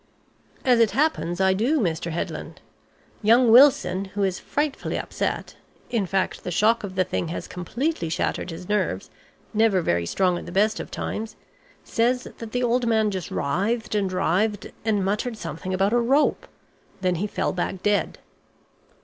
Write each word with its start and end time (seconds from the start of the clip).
"As 0.65 0.79
it 0.79 0.89
happens 0.97 1.39
I 1.39 1.53
do, 1.53 1.79
Mr. 1.79 2.09
Headland. 2.09 2.59
Young 3.21 3.51
Wilson, 3.51 4.05
who 4.05 4.23
is 4.23 4.39
frightfully 4.39 4.97
upset 4.97 5.55
in 5.91 6.07
fact 6.07 6.43
the 6.43 6.49
shock 6.49 6.83
of 6.83 6.95
the 6.95 7.03
thing 7.03 7.27
has 7.27 7.47
completely 7.47 8.09
shattered 8.09 8.49
his 8.49 8.67
nerves, 8.67 9.11
never 9.53 9.79
very 9.79 10.07
strong 10.07 10.39
at 10.39 10.47
the 10.47 10.51
best 10.51 10.79
of 10.79 10.89
times 10.89 11.35
says 11.83 12.23
that 12.39 12.51
the 12.51 12.63
old 12.63 12.87
man 12.87 13.11
just 13.11 13.29
writhed 13.29 13.93
and 13.93 14.11
writhed, 14.11 14.71
and 14.83 15.05
muttered 15.05 15.37
something 15.37 15.71
about 15.71 15.93
a 15.93 15.99
rope. 15.99 16.47
Then 17.01 17.13
he 17.21 17.27
fell 17.27 17.53
back 17.53 17.83
dead." 17.83 18.17